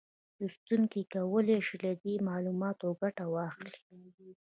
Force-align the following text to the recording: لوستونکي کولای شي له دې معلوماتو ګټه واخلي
لوستونکي 0.39 1.01
کولای 1.13 1.59
شي 1.67 1.75
له 1.85 1.91
دې 2.03 2.13
معلوماتو 2.27 2.87
ګټه 3.01 3.25
واخلي 3.33 3.77